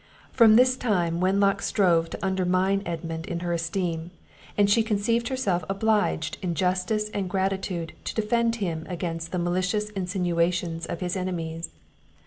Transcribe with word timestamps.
From 0.31 0.55
this 0.55 0.77
time 0.77 1.19
Wenlock 1.21 1.61
strove 1.61 2.09
to 2.09 2.25
undermine 2.25 2.81
Edmund 2.87 3.27
in 3.27 3.41
her 3.41 3.53
esteem, 3.53 4.09
and 4.57 4.67
she 4.67 4.81
conceived 4.81 5.27
herself 5.27 5.63
obliged 5.69 6.39
in 6.41 6.55
justice 6.55 7.09
and 7.09 7.29
gratitude 7.29 7.93
to 8.05 8.15
defend 8.15 8.55
him 8.55 8.83
against 8.89 9.31
the 9.31 9.37
malicious 9.37 9.91
insinuations 9.91 10.87
of 10.87 11.01
his 11.01 11.15
enemies. 11.15 11.69